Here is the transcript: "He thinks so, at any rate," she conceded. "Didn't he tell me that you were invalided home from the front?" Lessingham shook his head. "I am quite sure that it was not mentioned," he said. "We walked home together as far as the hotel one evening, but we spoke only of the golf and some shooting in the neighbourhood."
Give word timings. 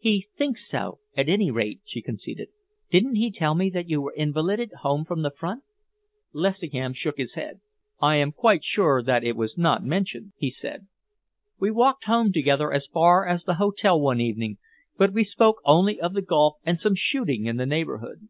"He 0.00 0.26
thinks 0.36 0.60
so, 0.68 0.98
at 1.16 1.28
any 1.28 1.52
rate," 1.52 1.82
she 1.84 2.02
conceded. 2.02 2.48
"Didn't 2.90 3.14
he 3.14 3.30
tell 3.30 3.54
me 3.54 3.70
that 3.70 3.88
you 3.88 4.00
were 4.00 4.10
invalided 4.12 4.72
home 4.82 5.04
from 5.04 5.22
the 5.22 5.30
front?" 5.30 5.62
Lessingham 6.32 6.94
shook 6.94 7.16
his 7.16 7.34
head. 7.34 7.60
"I 8.02 8.16
am 8.16 8.32
quite 8.32 8.64
sure 8.64 9.04
that 9.04 9.22
it 9.22 9.36
was 9.36 9.56
not 9.56 9.84
mentioned," 9.84 10.32
he 10.36 10.50
said. 10.50 10.88
"We 11.60 11.70
walked 11.70 12.06
home 12.06 12.32
together 12.32 12.72
as 12.72 12.86
far 12.92 13.24
as 13.28 13.44
the 13.44 13.54
hotel 13.54 14.00
one 14.00 14.20
evening, 14.20 14.58
but 14.96 15.12
we 15.12 15.22
spoke 15.24 15.60
only 15.64 16.00
of 16.00 16.12
the 16.12 16.22
golf 16.22 16.56
and 16.64 16.80
some 16.80 16.96
shooting 16.96 17.46
in 17.46 17.56
the 17.56 17.64
neighbourhood." 17.64 18.26